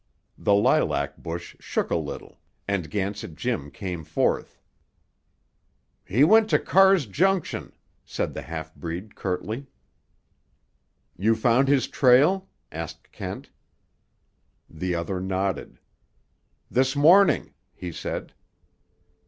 [0.35, 4.59] The lilac bush shook a little, and Gansett Jim came forth.
[6.03, 7.71] "He went to Carr's Junction,"
[8.03, 9.67] said the half breed curtly.
[11.15, 13.51] "You found his trail?" asked Kent.
[14.67, 15.77] The other nodded.
[16.71, 18.33] "This morning," he said.